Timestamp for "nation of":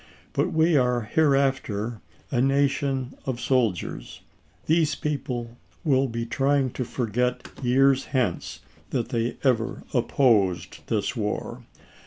2.41-3.39